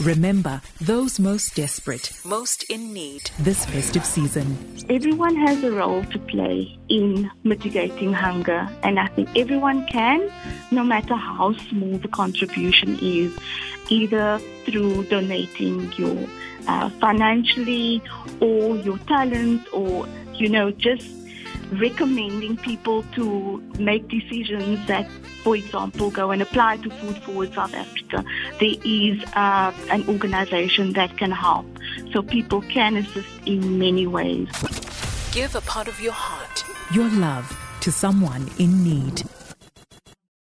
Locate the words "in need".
2.70-3.32, 38.58-39.22